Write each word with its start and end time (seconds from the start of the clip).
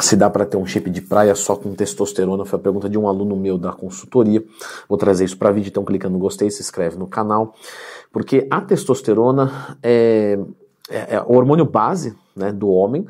se 0.00 0.16
dá 0.16 0.28
para 0.28 0.44
ter 0.44 0.56
um 0.56 0.66
shape 0.66 0.90
de 0.90 1.00
praia 1.00 1.34
só 1.34 1.56
com 1.56 1.74
testosterona, 1.74 2.44
foi 2.44 2.58
a 2.58 2.62
pergunta 2.62 2.88
de 2.88 2.98
um 2.98 3.08
aluno 3.08 3.36
meu 3.36 3.56
da 3.56 3.72
consultoria. 3.72 4.44
Vou 4.88 4.98
trazer 4.98 5.24
isso 5.24 5.38
para 5.38 5.52
vídeo, 5.52 5.68
então 5.68 5.84
clica 5.84 6.08
no 6.08 6.18
gostei, 6.18 6.50
se 6.50 6.60
inscreve 6.60 6.96
no 6.96 7.06
canal, 7.06 7.54
porque 8.12 8.46
a 8.50 8.60
testosterona 8.60 9.78
é, 9.82 10.38
é, 10.90 11.14
é 11.14 11.20
o 11.20 11.34
hormônio 11.34 11.64
base 11.64 12.16
né, 12.34 12.52
do 12.52 12.68
homem 12.68 13.06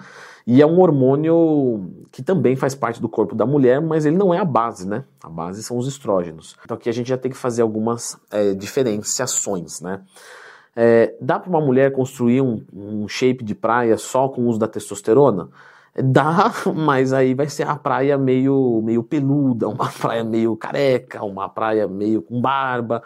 e 0.47 0.63
é 0.63 0.67
um 0.67 0.79
hormônio 0.81 1.91
que 2.13 2.23
também 2.23 2.55
faz 2.55 2.75
parte 2.75 3.01
do 3.01 3.09
corpo 3.09 3.35
da 3.35 3.45
mulher, 3.45 3.81
mas 3.81 4.07
ele 4.07 4.17
não 4.17 4.33
é 4.33 4.39
a 4.39 4.45
base, 4.45 4.87
né? 4.87 5.03
A 5.21 5.29
base 5.29 5.61
são 5.63 5.77
os 5.77 5.89
estrógenos. 5.89 6.57
Então 6.65 6.77
aqui 6.77 6.89
a 6.89 6.93
gente 6.93 7.09
já 7.09 7.19
tem 7.19 7.33
que 7.33 7.37
fazer 7.37 7.63
algumas 7.63 8.17
é, 8.31 8.55
diferenciações, 8.55 9.81
né? 9.81 10.03
É, 10.77 11.15
dá 11.21 11.41
para 11.41 11.49
uma 11.49 11.61
mulher 11.61 11.91
construir 11.91 12.43
um, 12.43 12.63
um 12.73 13.09
shape 13.09 13.43
de 13.43 13.55
praia 13.55 13.97
só 13.97 14.29
com 14.29 14.43
o 14.43 14.47
uso 14.47 14.59
da 14.59 14.69
testosterona? 14.69 15.49
Dá, 16.03 16.53
mas 16.75 17.13
aí 17.13 17.33
vai 17.33 17.49
ser 17.49 17.67
a 17.67 17.75
praia 17.75 18.19
meio, 18.19 18.83
meio 18.85 19.03
peluda, 19.03 19.69
uma 19.69 19.89
praia 19.99 20.23
meio 20.23 20.57
careca, 20.57 21.25
uma 21.25 21.49
praia 21.49 21.89
meio 21.89 22.21
com 22.21 22.41
barba, 22.41 23.03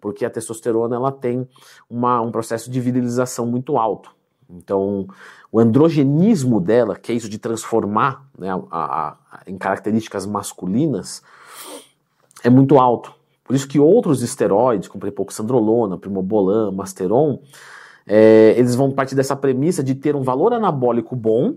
porque 0.00 0.24
a 0.24 0.30
testosterona 0.30 0.96
ela 0.96 1.12
tem 1.12 1.48
uma, 1.88 2.20
um 2.20 2.32
processo 2.32 2.68
de 2.70 2.80
virilização 2.80 3.46
muito 3.46 3.78
alto. 3.78 4.10
Então, 4.50 5.06
o 5.50 5.60
androgenismo 5.60 6.60
dela, 6.60 6.96
que 6.96 7.12
é 7.12 7.14
isso 7.14 7.28
de 7.28 7.38
transformar 7.38 8.26
né, 8.36 8.50
a, 8.50 8.58
a, 8.70 9.16
em 9.46 9.56
características 9.56 10.26
masculinas, 10.26 11.22
é 12.42 12.50
muito 12.50 12.78
alto. 12.78 13.14
Por 13.44 13.54
isso 13.54 13.68
que 13.68 13.78
outros 13.78 14.22
esteroides, 14.22 14.88
como 14.88 15.00
prepoxandrolona, 15.00 15.96
primobolan, 15.96 16.72
masteron, 16.72 17.38
é, 18.06 18.54
eles 18.56 18.74
vão 18.74 18.90
partir 18.90 19.14
dessa 19.14 19.36
premissa 19.36 19.82
de 19.82 19.94
ter 19.94 20.16
um 20.16 20.22
valor 20.22 20.52
anabólico 20.52 21.14
bom, 21.14 21.54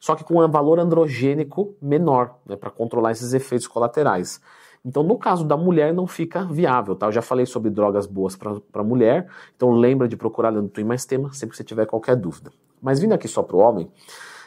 só 0.00 0.14
que 0.14 0.24
com 0.24 0.42
um 0.42 0.48
valor 0.48 0.78
androgênico 0.78 1.74
menor, 1.80 2.36
né, 2.46 2.56
para 2.56 2.70
controlar 2.70 3.12
esses 3.12 3.32
efeitos 3.32 3.66
colaterais. 3.66 4.40
Então, 4.84 5.02
no 5.02 5.18
caso 5.18 5.44
da 5.44 5.56
mulher, 5.56 5.92
não 5.92 6.06
fica 6.06 6.44
viável, 6.44 6.94
tá? 6.94 7.06
Eu 7.06 7.12
já 7.12 7.22
falei 7.22 7.44
sobre 7.44 7.70
drogas 7.70 8.06
boas 8.06 8.36
para 8.36 8.84
mulher, 8.84 9.26
então 9.56 9.72
lembra 9.72 10.06
de 10.06 10.16
procurar 10.16 10.52
no 10.52 10.68
Twin 10.68 10.84
Mais 10.84 11.04
Tema 11.04 11.32
sempre 11.32 11.50
que 11.50 11.56
você 11.56 11.64
tiver 11.64 11.86
qualquer 11.86 12.14
dúvida. 12.14 12.52
Mas 12.80 13.00
vindo 13.00 13.12
aqui 13.12 13.26
só 13.26 13.42
para 13.42 13.56
o 13.56 13.58
homem, 13.58 13.90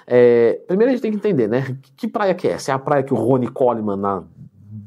é, 0.08 0.62
primeiro 0.66 0.92
a 0.92 0.96
gente 0.96 1.02
tem 1.02 1.12
que 1.12 1.18
entender, 1.18 1.50
né? 1.50 1.78
Que 1.98 2.08
praia 2.08 2.34
que 2.34 2.48
é? 2.48 2.58
Se 2.58 2.72
é 2.72 2.74
a 2.74 2.80
praia 2.80 3.04
que 3.04 3.14
o 3.14 3.18
Rony 3.18 3.50
Coleman 3.50 3.98
na, 3.98 4.24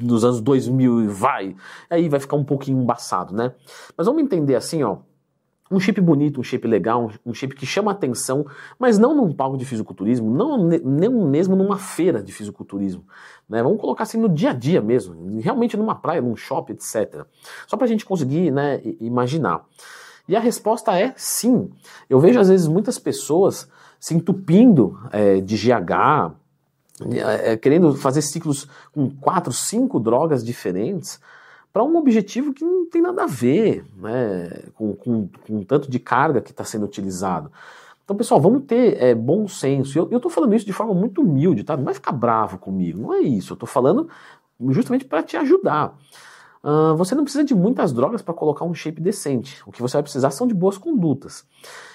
nos 0.01 0.25
anos 0.25 0.41
2000 0.41 1.11
vai, 1.11 1.55
aí 1.91 2.09
vai 2.09 2.19
ficar 2.19 2.37
um 2.37 2.45
pouquinho 2.45 2.81
embaçado, 2.81 3.35
né? 3.35 3.53
Mas 3.95 4.07
vamos 4.07 4.23
entender 4.23 4.55
assim, 4.55 4.83
ó 4.83 4.99
um 5.73 5.81
shape 5.81 6.01
bonito, 6.01 6.41
um 6.41 6.42
shape 6.45 6.69
legal, 6.69 7.11
um 7.25 7.33
shape 7.33 7.55
que 7.55 7.65
chama 7.65 7.91
atenção, 7.91 8.47
mas 8.78 8.98
não 8.98 9.15
num 9.15 9.33
palco 9.33 9.56
de 9.56 9.65
fisiculturismo, 9.65 10.31
não 10.31 10.69
nem 10.69 11.09
mesmo 11.09 11.56
numa 11.56 11.79
feira 11.79 12.23
de 12.23 12.33
fisiculturismo. 12.33 13.05
Né? 13.48 13.62
Vamos 13.62 13.81
colocar 13.81 14.05
assim 14.05 14.19
no 14.19 14.29
dia 14.29 14.51
a 14.51 14.53
dia 14.53 14.81
mesmo, 14.81 15.41
realmente 15.41 15.77
numa 15.77 15.95
praia, 15.95 16.20
num 16.20 16.37
shopping, 16.37 16.75
etc. 16.75 17.25
Só 17.67 17.77
para 17.77 17.87
a 17.87 17.89
gente 17.89 18.05
conseguir 18.05 18.51
né, 18.51 18.83
imaginar. 19.01 19.64
E 20.29 20.37
a 20.37 20.41
resposta 20.41 20.97
é 20.98 21.14
sim. 21.17 21.70
Eu 22.09 22.20
vejo 22.20 22.39
às 22.39 22.48
vezes 22.48 22.69
muitas 22.69 22.98
pessoas 22.98 23.69
se 23.98 24.14
entupindo 24.14 24.98
é, 25.11 25.41
de 25.41 25.57
GH, 25.57 26.34
é, 27.11 27.57
querendo 27.57 27.95
fazer 27.95 28.23
ciclos 28.23 28.69
com 28.92 29.11
quatro, 29.11 29.53
cinco 29.53 29.98
drogas 29.98 30.45
diferentes 30.45 31.19
para 31.73 31.83
um 31.83 31.97
objetivo 31.97 32.53
que 32.53 32.65
não 32.65 32.87
tem 32.87 33.01
nada 33.01 33.25
a 33.25 33.27
ver 33.27 33.84
né, 33.97 34.65
com, 34.75 34.95
com, 34.95 35.28
com 35.47 35.59
o 35.61 35.65
tanto 35.65 35.91
de 35.91 35.98
carga 35.98 36.41
que 36.41 36.51
está 36.51 36.64
sendo 36.64 36.84
utilizado. 36.84 37.51
Então, 38.05 38.17
pessoal, 38.17 38.41
vamos 38.41 38.64
ter 38.64 39.03
é, 39.03 39.14
bom 39.14 39.48
senso. 39.48 39.98
Eu 39.98 40.17
estou 40.17 40.31
falando 40.31 40.55
isso 40.55 40.67
de 40.67 40.73
forma 40.73 40.92
muito 40.92 41.23
humilde, 41.23 41.64
tá? 41.64 41.77
Não 41.77 41.84
vai 41.84 41.95
ficar 41.95 42.12
bravo 42.12 42.59
comigo, 42.59 43.01
não 43.01 43.14
é 43.14 43.20
isso. 43.20 43.53
Eu 43.53 43.55
estou 43.55 43.67
falando 43.67 44.09
justamente 44.70 45.05
para 45.05 45.23
te 45.23 45.37
ajudar. 45.37 45.97
Uh, 46.65 46.97
você 46.97 47.15
não 47.15 47.25
precisa 47.25 47.43
de 47.43 47.55
muitas 47.55 47.93
drogas 47.93 48.23
para 48.23 48.33
colocar 48.33 48.65
um 48.65 48.73
shape 48.73 49.01
decente. 49.01 49.61
O 49.67 49.73
que 49.73 49.83
você 49.83 49.97
vai 49.97 50.03
precisar 50.03 50.31
são 50.31 50.47
de 50.47 50.55
boas 50.55 50.79
condutas. 50.79 51.45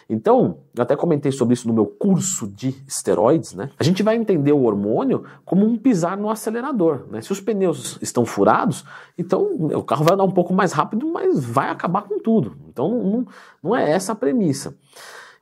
Então, 0.09 0.59
eu 0.75 0.83
até 0.83 0.95
comentei 0.95 1.31
sobre 1.31 1.53
isso 1.53 1.67
no 1.67 1.73
meu 1.73 1.85
curso 1.85 2.47
de 2.47 2.75
esteroides, 2.87 3.53
né? 3.53 3.69
A 3.77 3.83
gente 3.83 4.03
vai 4.03 4.15
entender 4.15 4.51
o 4.51 4.63
hormônio 4.63 5.23
como 5.45 5.65
um 5.65 5.77
pisar 5.77 6.17
no 6.17 6.29
acelerador, 6.29 7.05
né? 7.09 7.21
Se 7.21 7.31
os 7.31 7.39
pneus 7.39 7.97
estão 8.01 8.25
furados, 8.25 8.85
então 9.17 9.43
o 9.43 9.83
carro 9.83 10.03
vai 10.03 10.13
andar 10.13 10.23
um 10.23 10.31
pouco 10.31 10.53
mais 10.53 10.71
rápido, 10.73 11.07
mas 11.07 11.43
vai 11.43 11.69
acabar 11.69 12.03
com 12.03 12.19
tudo. 12.19 12.57
Então, 12.69 12.89
não, 12.89 13.27
não 13.63 13.75
é 13.75 13.89
essa 13.91 14.13
a 14.13 14.15
premissa. 14.15 14.77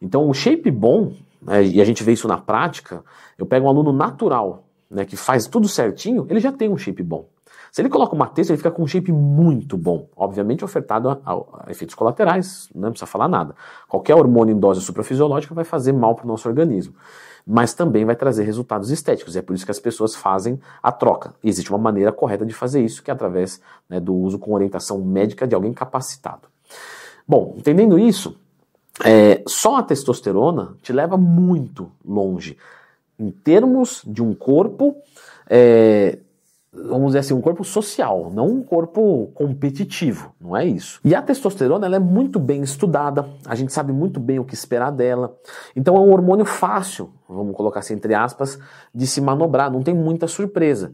Então, 0.01 0.29
o 0.29 0.33
shape 0.33 0.69
bom, 0.69 1.13
né, 1.41 1.63
e 1.63 1.81
a 1.81 1.85
gente 1.85 2.03
vê 2.03 2.13
isso 2.13 2.28
na 2.28 2.38
prática, 2.38 3.03
eu 3.38 3.45
pego 3.45 3.66
um 3.66 3.69
aluno 3.69 3.91
natural, 3.91 4.67
né, 4.89 5.05
que 5.05 5.16
faz 5.16 5.47
tudo 5.47 5.67
certinho, 5.67 6.25
ele 6.29 6.39
já 6.39 6.51
tem 6.51 6.69
um 6.69 6.78
shape 6.78 7.03
bom. 7.03 7.28
Se 7.75 7.81
ele 7.81 7.89
coloca 7.89 8.15
uma 8.15 8.25
texto, 8.25 8.51
ele 8.51 8.57
fica 8.57 8.71
com 8.71 8.83
um 8.83 8.87
shape 8.87 9.11
muito 9.11 9.77
bom. 9.77 10.07
Obviamente 10.15 10.63
ofertado 10.63 11.09
a, 11.09 11.19
a, 11.25 11.69
efeitos 11.69 11.93
colaterais, 11.93 12.69
não 12.73 12.89
precisa 12.91 13.05
falar 13.05 13.27
nada. 13.27 13.53
Qualquer 13.85 14.15
hormônio 14.15 14.55
em 14.55 14.57
dose 14.57 14.79
suprafisiológica 14.79 15.53
vai 15.53 15.65
fazer 15.65 15.91
mal 15.91 16.15
para 16.15 16.23
o 16.23 16.27
nosso 16.29 16.47
organismo. 16.47 16.95
Mas 17.45 17.73
também 17.73 18.05
vai 18.05 18.15
trazer 18.15 18.45
resultados 18.45 18.91
estéticos. 18.91 19.35
E 19.35 19.39
é 19.39 19.41
por 19.41 19.53
isso 19.53 19.65
que 19.65 19.71
as 19.71 19.79
pessoas 19.81 20.15
fazem 20.15 20.57
a 20.81 20.89
troca. 20.89 21.33
E 21.43 21.49
existe 21.49 21.69
uma 21.69 21.77
maneira 21.77 22.13
correta 22.13 22.45
de 22.45 22.53
fazer 22.53 22.81
isso, 22.81 23.03
que 23.03 23.11
é 23.11 23.13
através 23.13 23.59
né, 23.89 23.99
do 23.99 24.15
uso 24.15 24.39
com 24.39 24.53
orientação 24.53 25.01
médica 25.01 25.45
de 25.45 25.53
alguém 25.53 25.73
capacitado. 25.73 26.47
Bom, 27.27 27.55
entendendo 27.57 27.99
isso, 27.99 28.39
é, 29.03 29.43
só 29.45 29.75
a 29.75 29.83
testosterona 29.83 30.77
te 30.81 30.93
leva 30.93 31.17
muito 31.17 31.91
longe 32.05 32.57
em 33.19 33.31
termos 33.31 34.01
de 34.07 34.23
um 34.23 34.33
corpo 34.33 34.95
é, 35.49 36.19
vamos 36.75 37.07
dizer 37.07 37.19
assim, 37.19 37.33
um 37.33 37.41
corpo 37.41 37.63
social, 37.63 38.31
não 38.33 38.47
um 38.47 38.63
corpo 38.63 39.31
competitivo, 39.33 40.33
não 40.39 40.55
é 40.55 40.65
isso. 40.65 40.99
E 41.03 41.15
a 41.15 41.21
testosterona 41.21 41.85
ela 41.85 41.95
é 41.95 41.99
muito 41.99 42.39
bem 42.39 42.61
estudada, 42.61 43.27
a 43.45 43.55
gente 43.55 43.73
sabe 43.73 43.93
muito 43.93 44.19
bem 44.19 44.39
o 44.39 44.45
que 44.45 44.53
esperar 44.53 44.91
dela. 44.91 45.35
Então 45.75 45.95
é 45.95 45.99
um 45.99 46.11
hormônio 46.11 46.45
fácil, 46.45 47.09
vamos 47.27 47.55
colocar 47.55 47.79
assim 47.79 47.93
entre 47.93 48.13
aspas, 48.13 48.59
de 48.93 49.07
se 49.07 49.21
manobrar, 49.21 49.71
não 49.71 49.81
tem 49.81 49.93
muita 49.93 50.27
surpresa 50.27 50.91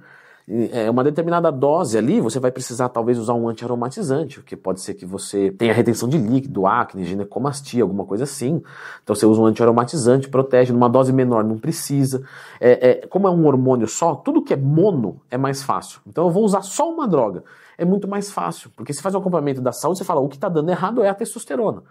é, 0.47 0.89
uma 0.89 1.03
determinada 1.03 1.51
dose 1.51 1.97
ali, 1.97 2.19
você 2.19 2.39
vai 2.39 2.51
precisar 2.51 2.89
talvez 2.89 3.17
usar 3.17 3.33
um 3.33 3.47
antiaromatizante, 3.47 4.39
porque 4.39 4.55
pode 4.55 4.81
ser 4.81 4.93
que 4.95 5.05
você 5.05 5.51
tenha 5.51 5.73
retenção 5.73 6.09
de 6.09 6.17
líquido, 6.17 6.65
acne, 6.67 7.05
ginecomastia, 7.05 7.83
alguma 7.83 8.05
coisa 8.05 8.23
assim. 8.23 8.61
Então 9.03 9.15
você 9.15 9.25
usa 9.25 9.41
um 9.41 9.45
antiaromatizante, 9.45 10.29
protege, 10.29 10.73
numa 10.73 10.89
dose 10.89 11.13
menor 11.13 11.43
não 11.43 11.57
precisa. 11.57 12.23
É, 12.59 12.89
é, 12.89 13.07
como 13.07 13.27
é 13.27 13.31
um 13.31 13.45
hormônio 13.45 13.87
só, 13.87 14.15
tudo 14.15 14.41
que 14.41 14.53
é 14.53 14.57
mono 14.57 15.21
é 15.29 15.37
mais 15.37 15.63
fácil. 15.63 16.01
Então 16.07 16.25
eu 16.25 16.31
vou 16.31 16.43
usar 16.43 16.61
só 16.61 16.91
uma 16.91 17.07
droga. 17.07 17.43
É 17.77 17.85
muito 17.85 18.07
mais 18.07 18.31
fácil, 18.31 18.69
porque 18.75 18.93
se 18.93 19.01
faz 19.01 19.15
o 19.15 19.17
acompanhamento 19.17 19.61
da 19.61 19.71
saúde, 19.71 19.99
você 19.99 20.03
fala, 20.03 20.21
o 20.21 20.27
que 20.27 20.35
está 20.35 20.49
dando 20.49 20.69
errado 20.69 21.03
é 21.03 21.09
a 21.09 21.15
testosterona. 21.15 21.83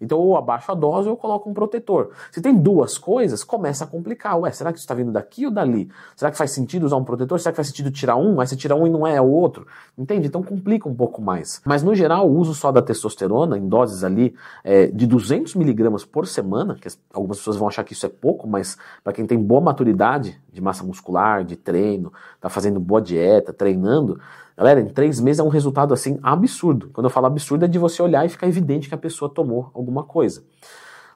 Então, 0.00 0.18
ou 0.18 0.36
abaixo 0.36 0.70
a 0.72 0.74
dose 0.74 1.08
ou 1.08 1.16
coloco 1.16 1.48
um 1.48 1.54
protetor. 1.54 2.10
Se 2.30 2.40
tem 2.40 2.54
duas 2.54 2.98
coisas, 2.98 3.42
começa 3.42 3.84
a 3.84 3.86
complicar. 3.86 4.38
Ué, 4.38 4.50
será 4.50 4.72
que 4.72 4.78
isso 4.78 4.84
está 4.84 4.94
vindo 4.94 5.12
daqui 5.12 5.46
ou 5.46 5.52
dali? 5.52 5.90
Será 6.14 6.30
que 6.30 6.36
faz 6.36 6.50
sentido 6.50 6.86
usar 6.86 6.96
um 6.96 7.04
protetor? 7.04 7.38
Será 7.40 7.52
que 7.52 7.56
faz 7.56 7.68
sentido 7.68 7.90
tirar 7.90 8.16
um? 8.16 8.40
Aí 8.40 8.46
você 8.46 8.56
tira 8.56 8.74
um 8.74 8.86
e 8.86 8.90
não 8.90 9.06
é 9.06 9.20
o 9.20 9.26
outro. 9.26 9.66
Entende? 9.96 10.26
Então 10.26 10.42
complica 10.42 10.88
um 10.88 10.94
pouco 10.94 11.20
mais. 11.20 11.60
Mas 11.64 11.82
no 11.82 11.94
geral, 11.94 12.28
o 12.28 12.36
uso 12.36 12.54
só 12.54 12.70
da 12.70 12.82
testosterona, 12.82 13.58
em 13.58 13.68
doses 13.68 14.04
ali 14.04 14.34
é, 14.62 14.86
de 14.86 15.06
200 15.06 15.54
miligramas 15.54 16.04
por 16.04 16.26
semana, 16.26 16.76
que 16.80 16.88
algumas 17.12 17.38
pessoas 17.38 17.56
vão 17.56 17.68
achar 17.68 17.84
que 17.84 17.92
isso 17.92 18.06
é 18.06 18.08
pouco, 18.08 18.46
mas 18.46 18.76
para 19.02 19.12
quem 19.12 19.26
tem 19.26 19.38
boa 19.38 19.60
maturidade 19.60 20.40
de 20.52 20.60
massa 20.60 20.84
muscular, 20.84 21.44
de 21.44 21.56
treino, 21.56 22.12
está 22.34 22.48
fazendo 22.48 22.80
boa 22.80 23.00
dieta, 23.00 23.52
treinando, 23.52 24.20
Galera, 24.56 24.80
em 24.80 24.88
três 24.88 25.20
meses 25.20 25.38
é 25.38 25.42
um 25.42 25.48
resultado 25.48 25.92
assim 25.92 26.18
absurdo. 26.22 26.88
Quando 26.92 27.06
eu 27.06 27.10
falo 27.10 27.26
absurdo 27.26 27.66
é 27.66 27.68
de 27.68 27.78
você 27.78 28.02
olhar 28.02 28.24
e 28.24 28.28
ficar 28.28 28.46
evidente 28.46 28.88
que 28.88 28.94
a 28.94 28.98
pessoa 28.98 29.30
tomou 29.30 29.70
alguma 29.74 30.02
coisa. 30.02 30.42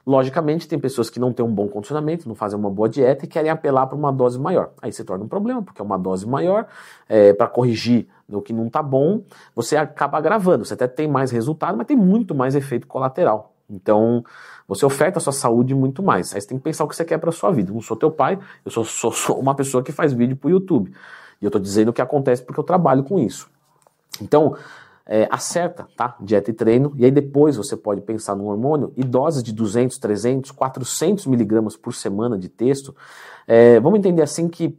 Logicamente, 0.05 0.67
tem 0.67 0.79
pessoas 0.79 1.09
que 1.09 1.19
não 1.19 1.31
têm 1.31 1.45
um 1.45 1.53
bom 1.53 1.67
condicionamento, 1.67 2.27
não 2.27 2.35
fazem 2.35 2.57
uma 2.57 2.69
boa 2.69 2.89
dieta 2.89 3.25
e 3.25 3.27
querem 3.27 3.51
apelar 3.51 3.87
para 3.87 3.95
uma 3.95 4.11
dose 4.11 4.39
maior. 4.39 4.71
Aí 4.81 4.91
se 4.91 5.03
torna 5.03 5.23
um 5.23 5.27
problema, 5.27 5.61
porque 5.61 5.81
é 5.81 5.85
uma 5.85 5.97
dose 5.97 6.27
maior, 6.27 6.67
é, 7.07 7.33
para 7.33 7.47
corrigir 7.47 8.07
o 8.27 8.41
que 8.41 8.53
não 8.53 8.67
está 8.67 8.81
bom, 8.81 9.23
você 9.55 9.75
acaba 9.75 10.17
agravando. 10.17 10.65
Você 10.65 10.73
até 10.73 10.87
tem 10.87 11.07
mais 11.07 11.31
resultado, 11.31 11.77
mas 11.77 11.85
tem 11.85 11.97
muito 11.97 12.33
mais 12.33 12.55
efeito 12.55 12.87
colateral. 12.87 13.53
Então, 13.69 14.23
você 14.67 14.85
oferta 14.85 15.17
a 15.17 15.21
sua 15.21 15.33
saúde 15.33 15.73
muito 15.73 16.03
mais. 16.03 16.33
Aí 16.33 16.41
você 16.41 16.47
tem 16.47 16.57
que 16.57 16.63
pensar 16.63 16.83
o 16.83 16.87
que 16.87 16.95
você 16.95 17.05
quer 17.05 17.17
para 17.17 17.31
sua 17.31 17.51
vida. 17.51 17.69
Eu 17.69 17.75
não 17.75 17.81
sou 17.81 17.95
teu 17.95 18.11
pai, 18.11 18.39
eu 18.65 18.71
sou, 18.71 18.83
sou, 18.83 19.11
sou 19.11 19.39
uma 19.39 19.55
pessoa 19.55 19.83
que 19.83 19.91
faz 19.91 20.13
vídeo 20.13 20.35
para 20.35 20.47
o 20.47 20.51
YouTube. 20.51 20.91
E 21.41 21.45
eu 21.45 21.49
estou 21.49 21.61
dizendo 21.61 21.89
o 21.89 21.93
que 21.93 22.01
acontece 22.01 22.43
porque 22.43 22.59
eu 22.59 22.63
trabalho 22.63 23.03
com 23.03 23.17
isso. 23.19 23.49
Então, 24.21 24.55
é, 25.05 25.27
acerta, 25.31 25.87
tá? 25.97 26.15
Dieta 26.21 26.51
e 26.51 26.53
treino, 26.53 26.93
e 26.95 27.03
aí 27.03 27.11
depois 27.11 27.57
você 27.57 27.75
pode 27.75 28.01
pensar 28.01 28.35
no 28.35 28.45
hormônio 28.45 28.93
e 28.95 29.03
doses 29.03 29.43
de 29.43 29.51
200, 29.51 29.97
300, 29.97 30.51
400 30.51 31.25
miligramas 31.25 31.75
por 31.75 31.93
semana 31.93 32.37
de 32.37 32.47
texto. 32.47 32.95
É, 33.47 33.79
vamos 33.79 33.99
entender 33.99 34.21
assim 34.21 34.47
que 34.47 34.77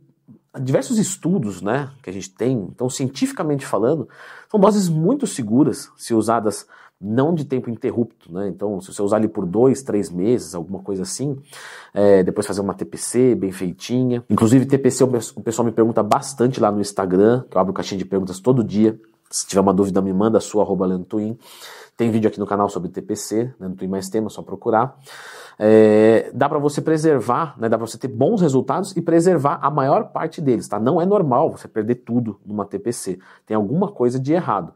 diversos 0.61 0.99
estudos, 0.99 1.63
né, 1.63 1.91
que 2.03 2.11
a 2.11 2.13
gente 2.13 2.31
tem, 2.31 2.69
então 2.75 2.89
cientificamente 2.89 3.67
falando, 3.67 4.09
são 4.51 4.61
doses 4.61 4.89
muito 4.89 5.27
seguras 5.27 5.91
se 5.97 6.15
usadas 6.15 6.67
não 7.03 7.35
de 7.35 7.45
tempo 7.45 7.69
interrupto, 7.69 8.33
né? 8.33 8.49
Então, 8.49 8.81
se 8.81 8.93
você 8.93 9.03
usar 9.03 9.17
ali 9.17 9.27
por 9.27 9.45
dois, 9.45 9.83
três 9.83 10.09
meses, 10.09 10.55
alguma 10.55 10.79
coisa 10.79 11.03
assim, 11.03 11.37
é, 11.93 12.23
depois 12.23 12.47
fazer 12.47 12.61
uma 12.61 12.75
TPC 12.75 13.35
bem 13.35 13.51
feitinha. 13.51 14.25
Inclusive, 14.31 14.65
TPC 14.65 15.03
o 15.05 15.41
pessoal 15.43 15.67
me 15.67 15.73
pergunta 15.73 16.03
bastante 16.03 16.61
lá 16.61 16.71
no 16.71 16.81
Instagram, 16.81 17.45
que 17.51 17.57
eu 17.57 17.61
abro 17.61 17.73
caixinha 17.73 17.99
de 17.99 18.05
perguntas 18.05 18.39
todo 18.39 18.63
dia. 18.63 18.99
Se 19.29 19.47
tiver 19.47 19.61
uma 19.61 19.75
dúvida, 19.75 20.01
me 20.01 20.13
manda 20.13 20.39
a 20.39 20.41
sua, 20.41 20.63
arroba. 20.63 20.87
Tem 21.97 22.11
vídeo 22.11 22.29
aqui 22.29 22.39
no 22.39 22.47
canal 22.47 22.69
sobre 22.69 22.89
TPC, 22.89 23.53
Twin 23.77 23.89
Mais 23.89 24.09
Tema, 24.09 24.31
só 24.31 24.43
procurar. 24.43 24.97
É, 25.59 26.31
dá 26.35 26.49
para 26.49 26.59
você 26.59 26.81
preservar, 26.81 27.55
né, 27.59 27.69
dá 27.69 27.77
para 27.77 27.87
você 27.87 27.99
ter 27.99 28.09
bons 28.09 28.41
resultados 28.41 28.97
e 28.97 29.03
preservar 29.03 29.59
a 29.63 29.71
maior 29.71 30.09
parte 30.09 30.41
deles, 30.41 30.67
tá? 30.67 30.79
Não 30.81 31.01
é 31.01 31.07
normal 31.07 31.51
você 31.51 31.69
perder 31.69 31.97
tudo 31.97 32.41
numa 32.45 32.65
TPC. 32.65 33.19
Tem 33.47 33.57
alguma 33.57 33.89
coisa 33.89 34.19
de 34.19 34.33
errado 34.33 34.73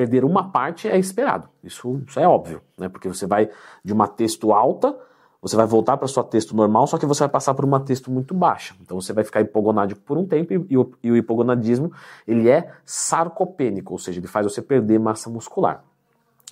perder 0.00 0.24
uma 0.24 0.50
parte 0.50 0.88
é 0.88 0.98
esperado. 0.98 1.46
Isso, 1.62 2.00
isso 2.08 2.18
é 2.18 2.26
óbvio, 2.26 2.62
né? 2.78 2.88
Porque 2.88 3.06
você 3.06 3.26
vai 3.26 3.50
de 3.84 3.92
uma 3.92 4.08
texto 4.08 4.50
alta, 4.50 4.96
você 5.42 5.54
vai 5.54 5.66
voltar 5.66 5.98
para 5.98 6.08
sua 6.08 6.24
texto 6.24 6.56
normal, 6.56 6.86
só 6.86 6.96
que 6.96 7.04
você 7.04 7.20
vai 7.20 7.28
passar 7.28 7.52
por 7.52 7.66
uma 7.66 7.78
texto 7.80 8.10
muito 8.10 8.32
baixa. 8.32 8.74
Então 8.80 8.98
você 8.98 9.12
vai 9.12 9.24
ficar 9.24 9.42
hipogonádico 9.42 10.00
por 10.00 10.16
um 10.16 10.26
tempo 10.26 10.54
e, 10.54 10.78
o, 10.78 10.90
e 11.02 11.10
o 11.10 11.16
hipogonadismo 11.18 11.92
ele 12.26 12.48
é 12.48 12.72
sarcopênico, 12.82 13.92
ou 13.92 13.98
seja, 13.98 14.20
ele 14.20 14.26
faz 14.26 14.46
você 14.46 14.62
perder 14.62 14.98
massa 14.98 15.28
muscular. 15.28 15.84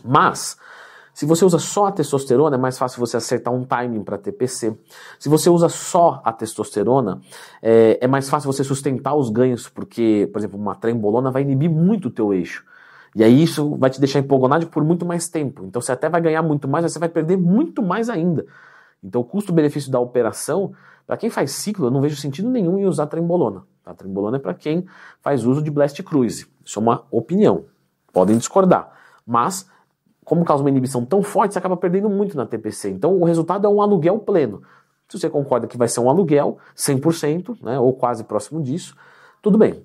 Mas 0.04 0.58
se 1.14 1.24
você 1.24 1.42
usa 1.42 1.58
só 1.58 1.86
a 1.86 1.92
testosterona, 1.92 2.56
é 2.56 2.58
mais 2.58 2.76
fácil 2.76 3.00
você 3.00 3.16
acertar 3.16 3.52
um 3.54 3.64
timing 3.64 4.04
para 4.04 4.18
TPC. 4.18 4.76
Se 5.18 5.30
você 5.30 5.48
usa 5.48 5.70
só 5.70 6.20
a 6.22 6.32
testosterona, 6.34 7.22
é, 7.62 7.98
é, 8.02 8.06
mais 8.06 8.28
fácil 8.28 8.52
você 8.52 8.62
sustentar 8.62 9.14
os 9.14 9.30
ganhos, 9.30 9.70
porque, 9.70 10.28
por 10.30 10.38
exemplo, 10.38 10.60
uma 10.60 10.74
trembolona 10.74 11.30
vai 11.30 11.42
inibir 11.42 11.70
muito 11.70 12.08
o 12.08 12.10
teu 12.10 12.34
eixo. 12.34 12.64
E 13.19 13.25
aí 13.25 13.43
isso 13.43 13.75
vai 13.75 13.91
te 13.91 13.99
deixar 13.99 14.20
empolgonado 14.20 14.69
por 14.69 14.85
muito 14.85 15.05
mais 15.05 15.29
tempo. 15.29 15.65
Então 15.65 15.82
você 15.82 15.91
até 15.91 16.09
vai 16.09 16.20
ganhar 16.20 16.41
muito 16.41 16.69
mais, 16.69 16.85
mas 16.85 16.93
você 16.93 17.00
vai 17.00 17.09
perder 17.09 17.37
muito 17.37 17.82
mais 17.82 18.09
ainda. 18.09 18.47
Então 19.03 19.23
o 19.23 19.25
custo-benefício 19.25 19.91
da 19.91 19.99
operação, 19.99 20.73
para 21.05 21.17
quem 21.17 21.29
faz 21.29 21.50
ciclo, 21.50 21.87
eu 21.87 21.91
não 21.91 22.00
vejo 22.00 22.15
sentido 22.15 22.49
nenhum 22.49 22.79
em 22.79 22.87
usar 22.87 23.09
trembolona. 23.09 23.65
A 23.85 23.93
trembolona 23.93 24.37
é 24.37 24.41
para 24.41 24.55
quem 24.55 24.87
faz 25.20 25.44
uso 25.44 25.61
de 25.61 25.69
blast 25.69 26.00
cruise. 26.05 26.47
Isso 26.65 26.79
é 26.79 26.81
uma 26.82 27.06
opinião. 27.11 27.65
Podem 28.12 28.38
discordar. 28.38 28.93
Mas, 29.26 29.69
como 30.25 30.44
causa 30.44 30.62
uma 30.62 30.70
inibição 30.70 31.05
tão 31.05 31.20
forte, 31.20 31.55
você 31.55 31.59
acaba 31.59 31.76
perdendo 31.76 32.09
muito 32.09 32.37
na 32.37 32.47
TPC. 32.47 32.88
Então 32.88 33.20
o 33.20 33.25
resultado 33.25 33.67
é 33.67 33.69
um 33.69 33.82
aluguel 33.82 34.20
pleno. 34.20 34.62
Se 35.09 35.19
você 35.19 35.29
concorda 35.29 35.67
que 35.67 35.76
vai 35.76 35.88
ser 35.88 35.99
um 35.99 36.09
aluguel, 36.09 36.59
100%, 36.76 37.65
né, 37.65 37.81
ou 37.81 37.93
quase 37.94 38.23
próximo 38.23 38.62
disso, 38.62 38.94
tudo 39.43 39.59
bem. 39.59 39.82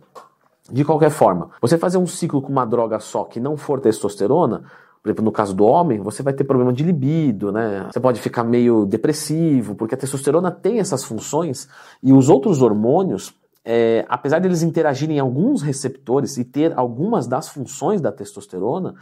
De 0.71 0.85
qualquer 0.85 1.09
forma, 1.09 1.49
você 1.61 1.77
fazer 1.77 1.97
um 1.97 2.07
ciclo 2.07 2.41
com 2.41 2.51
uma 2.51 2.65
droga 2.65 2.99
só 2.99 3.25
que 3.25 3.39
não 3.39 3.57
for 3.57 3.81
testosterona, 3.81 4.63
por 5.01 5.09
exemplo, 5.09 5.25
no 5.25 5.31
caso 5.33 5.53
do 5.53 5.65
homem, 5.65 5.99
você 5.99 6.23
vai 6.23 6.31
ter 6.31 6.45
problema 6.45 6.71
de 6.71 6.81
libido, 6.81 7.51
né? 7.51 7.89
Você 7.91 7.99
pode 7.99 8.21
ficar 8.21 8.45
meio 8.45 8.85
depressivo, 8.85 9.75
porque 9.75 9.95
a 9.95 9.97
testosterona 9.97 10.49
tem 10.49 10.79
essas 10.79 11.03
funções 11.03 11.67
e 12.01 12.13
os 12.13 12.29
outros 12.29 12.61
hormônios, 12.61 13.33
é, 13.65 14.05
apesar 14.07 14.39
de 14.39 14.47
eles 14.47 14.61
interagirem 14.61 15.17
em 15.17 15.19
alguns 15.19 15.61
receptores 15.61 16.37
e 16.37 16.45
ter 16.45 16.71
algumas 16.77 17.27
das 17.27 17.49
funções 17.49 17.99
da 17.99 18.13
testosterona, 18.13 18.95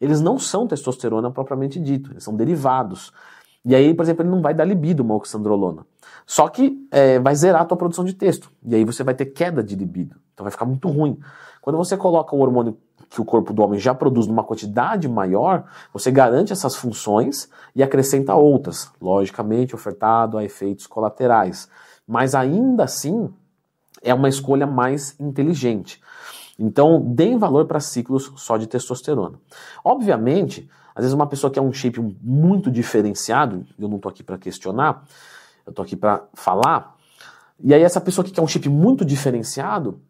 eles 0.00 0.20
não 0.20 0.38
são 0.38 0.68
testosterona 0.68 1.32
propriamente 1.32 1.80
dito, 1.80 2.12
eles 2.12 2.22
são 2.22 2.36
derivados. 2.36 3.12
E 3.64 3.74
aí, 3.74 3.92
por 3.92 4.04
exemplo, 4.04 4.22
ele 4.22 4.30
não 4.30 4.40
vai 4.40 4.54
dar 4.54 4.64
libido 4.64 5.02
uma 5.02 5.16
oxandrolona. 5.16 5.84
Só 6.24 6.48
que 6.48 6.86
é, 6.92 7.18
vai 7.18 7.34
zerar 7.34 7.62
a 7.62 7.64
tua 7.64 7.76
produção 7.76 8.04
de 8.04 8.14
texto. 8.14 8.50
E 8.64 8.76
aí 8.76 8.84
você 8.84 9.02
vai 9.02 9.14
ter 9.14 9.26
queda 9.26 9.64
de 9.64 9.74
libido. 9.74 10.14
Então 10.40 10.44
vai 10.46 10.50
ficar 10.50 10.64
muito 10.64 10.88
ruim. 10.88 11.20
Quando 11.60 11.76
você 11.76 11.98
coloca 11.98 12.34
um 12.34 12.40
hormônio 12.40 12.78
que 13.10 13.20
o 13.20 13.24
corpo 13.26 13.52
do 13.52 13.62
homem 13.62 13.78
já 13.78 13.94
produz 13.94 14.26
numa 14.26 14.42
quantidade 14.42 15.06
maior, 15.06 15.64
você 15.92 16.10
garante 16.10 16.50
essas 16.50 16.74
funções 16.76 17.50
e 17.76 17.82
acrescenta 17.82 18.34
outras, 18.34 18.90
logicamente 18.98 19.74
ofertado 19.74 20.38
a 20.38 20.44
efeitos 20.44 20.86
colaterais. 20.86 21.68
Mas 22.08 22.34
ainda 22.34 22.84
assim, 22.84 23.30
é 24.02 24.14
uma 24.14 24.30
escolha 24.30 24.66
mais 24.66 25.14
inteligente. 25.20 26.00
Então, 26.58 27.02
deem 27.02 27.36
valor 27.36 27.66
para 27.66 27.80
ciclos 27.80 28.32
só 28.36 28.56
de 28.56 28.66
testosterona. 28.66 29.38
Obviamente, 29.84 30.70
às 30.94 31.02
vezes 31.02 31.12
uma 31.12 31.26
pessoa 31.26 31.50
que 31.50 31.58
é 31.58 31.62
um 31.62 31.72
shape 31.72 32.00
muito 32.22 32.70
diferenciado, 32.70 33.66
eu 33.78 33.88
não 33.88 33.96
estou 33.96 34.08
aqui 34.08 34.22
para 34.22 34.38
questionar, 34.38 35.04
eu 35.66 35.70
estou 35.70 35.84
aqui 35.84 35.96
para 35.96 36.24
falar, 36.32 36.96
e 37.62 37.74
aí 37.74 37.82
essa 37.82 38.00
pessoa 38.00 38.24
que 38.24 38.30
quer 38.30 38.40
um 38.40 38.48
shape 38.48 38.70
muito 38.70 39.04
diferenciado, 39.04 40.00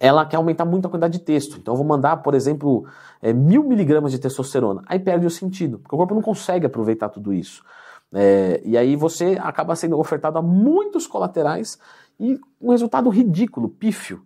ela 0.00 0.24
quer 0.26 0.36
aumentar 0.36 0.64
muito 0.64 0.86
a 0.86 0.90
quantidade 0.90 1.18
de 1.18 1.24
texto. 1.24 1.58
Então 1.58 1.74
eu 1.74 1.78
vou 1.78 1.86
mandar, 1.86 2.18
por 2.18 2.34
exemplo, 2.34 2.86
é, 3.22 3.32
mil 3.32 3.64
miligramas 3.64 4.12
de 4.12 4.18
testosterona. 4.18 4.82
Aí 4.86 4.98
perde 4.98 5.26
o 5.26 5.30
sentido, 5.30 5.78
porque 5.78 5.94
o 5.94 5.98
corpo 5.98 6.14
não 6.14 6.22
consegue 6.22 6.66
aproveitar 6.66 7.08
tudo 7.08 7.32
isso. 7.32 7.64
É, 8.12 8.60
e 8.64 8.76
aí 8.76 8.96
você 8.96 9.38
acaba 9.40 9.76
sendo 9.76 9.98
ofertado 9.98 10.38
a 10.38 10.42
muitos 10.42 11.06
colaterais 11.06 11.78
e 12.18 12.38
um 12.60 12.70
resultado 12.70 13.08
ridículo, 13.10 13.68
pífio. 13.68 14.22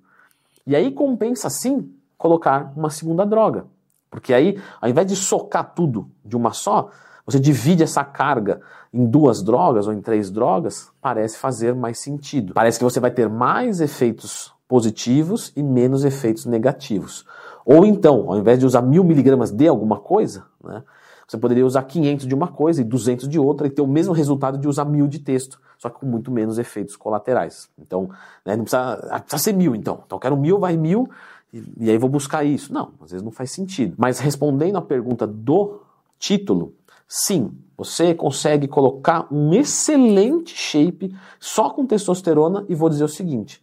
E 0.67 0.77
aí 0.77 0.91
compensa 0.93 1.51
sim 1.51 1.93
colocar 2.17 2.73
uma 2.77 2.91
segunda 2.91 3.27
droga. 3.27 3.67
Porque 4.11 4.33
aí, 4.33 4.61
ao 4.81 4.89
invés 4.89 5.07
de 5.07 5.17
socar 5.17 5.73
tudo 5.75 6.09
de 6.25 6.37
uma 6.37 6.53
só, 6.53 6.91
você 7.25 7.41
divide 7.41 7.83
essa 7.83 8.05
carga 8.05 8.61
em 8.93 9.07
duas 9.07 9.43
drogas 9.43 9.87
ou 9.87 9.93
em 9.93 10.01
três 10.01 10.31
drogas, 10.31 10.93
parece 11.01 11.39
fazer 11.39 11.75
mais 11.75 11.99
sentido. 11.99 12.53
Parece 12.53 12.79
que 12.79 12.85
você 12.85 13.01
vai 13.01 13.11
ter 13.11 13.29
mais 13.29 13.81
efeitos 13.81 14.53
positivos 14.73 15.53
e 15.55 15.63
menos 15.63 16.03
efeitos 16.03 16.47
negativos. 16.47 17.27
Ou 17.63 17.85
então, 17.85 18.31
ao 18.31 18.39
invés 18.39 18.59
de 18.59 18.65
usar 18.65 18.81
mil 18.81 19.05
miligramas 19.05 19.51
de 19.51 19.69
alguma 19.69 19.99
coisa, 19.99 20.47
né, 20.65 20.83
você 21.29 21.37
poderia 21.37 21.67
usar 21.67 21.83
500 21.83 22.27
de 22.27 22.35
uma 22.35 22.49
coisa 22.49 22.81
e 22.81 22.85
200 22.85 23.29
de 23.29 23.39
outra 23.39 23.67
e 23.67 23.71
ter 23.71 23.83
o 23.83 23.87
mesmo 23.87 24.15
resultado 24.15 24.57
de 24.57 24.67
usar 24.67 24.87
mil 24.87 25.07
de 25.07 25.19
texto, 25.19 25.61
só 25.77 25.91
que 25.91 26.01
com 26.01 26.07
muito 26.07 26.31
menos 26.31 26.59
efeitos 26.59 26.97
colaterais. 26.97 27.69
Então, 27.79 28.09
né, 28.47 28.57
não 28.57 28.65
precisa, 28.65 28.95
ah, 29.11 29.21
precisa 29.21 29.43
ser 29.43 29.53
mil, 29.53 29.75
então. 29.75 30.05
Então, 30.07 30.17
eu 30.17 30.21
quero 30.21 30.39
mil, 30.39 30.59
vai 30.59 30.75
mil, 30.75 31.07
e, 31.53 31.63
e 31.77 31.91
aí 31.91 31.99
vou 31.99 32.09
buscar 32.09 32.43
isso. 32.43 32.73
Não, 32.73 32.93
às 33.03 33.11
vezes 33.11 33.23
não 33.23 33.31
faz 33.31 33.51
sentido. 33.51 33.95
Mas 33.99 34.21
respondendo 34.21 34.79
à 34.79 34.81
pergunta 34.81 35.27
do 35.27 35.83
título, 36.19 36.73
sim, 37.07 37.53
você 37.77 38.15
consegue 38.15 38.67
colocar 38.67 39.27
um 39.31 39.53
excelente 39.53 40.57
shape 40.57 41.15
só 41.39 41.69
com 41.69 41.85
testosterona 41.85 42.65
e 42.71 42.75
vou 42.75 42.89
dizer 42.89 43.05
o 43.05 43.09
seguinte, 43.09 43.62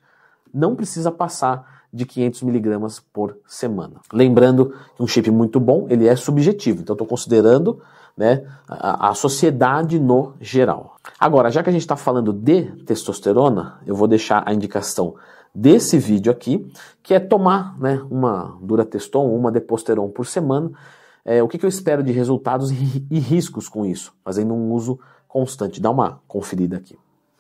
não 0.53 0.75
precisa 0.75 1.11
passar 1.11 1.79
de 1.91 2.05
500 2.05 2.43
miligramas 2.43 2.99
por 2.99 3.37
semana. 3.47 3.95
Lembrando 4.13 4.73
que 4.95 5.01
um 5.01 5.07
shape 5.07 5.31
muito 5.31 5.59
bom, 5.59 5.87
ele 5.89 6.07
é 6.07 6.15
subjetivo, 6.15 6.81
então 6.81 6.93
estou 6.93 7.07
considerando 7.07 7.81
né, 8.15 8.43
a, 8.67 9.09
a, 9.09 9.13
sociedade 9.15 9.99
no 9.99 10.33
geral. 10.39 10.97
Agora, 11.19 11.49
já 11.49 11.63
que 11.63 11.69
a 11.69 11.71
gente 11.71 11.81
está 11.81 11.95
falando 11.95 12.33
de 12.33 12.63
testosterona, 12.83 13.79
eu 13.85 13.95
vou 13.95 14.07
deixar 14.07 14.43
a 14.45 14.53
indicação 14.53 15.15
desse 15.53 15.97
vídeo 15.97 16.31
aqui, 16.31 16.71
que 17.01 17.13
é 17.13 17.19
tomar 17.19 17.79
né, 17.79 18.01
uma 18.09 18.57
Durateston 18.61 19.25
ou 19.25 19.35
uma 19.35 19.51
Deposteron 19.51 20.09
por 20.09 20.25
semana. 20.25 20.71
É, 21.25 21.41
o 21.41 21.47
que, 21.47 21.57
que, 21.57 21.65
eu 21.65 21.69
espero 21.69 22.03
de 22.03 22.11
resultados 22.11 22.71
e, 22.71 23.19
riscos 23.19 23.67
com 23.67 23.85
isso, 23.85 24.13
fazendo 24.23 24.53
um 24.53 24.71
uso 24.73 24.99
constante. 25.27 25.81
Dá 25.81 25.89
uma 25.89 26.21
conferida 26.27 26.77
aqui. 26.77 26.97